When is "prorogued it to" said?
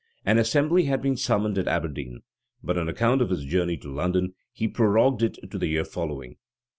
4.67-5.59